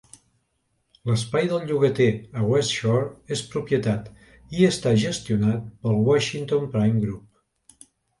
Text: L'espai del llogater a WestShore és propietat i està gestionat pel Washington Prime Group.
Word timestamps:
L'espai 1.09 1.49
del 1.49 1.65
llogater 1.71 2.07
a 2.39 2.45
WestShore 2.51 3.03
és 3.35 3.43
propietat 3.51 4.07
i 4.61 4.65
està 4.69 4.95
gestionat 5.03 5.69
pel 5.85 6.01
Washington 6.09 6.65
Prime 6.73 7.03
Group. 7.05 7.85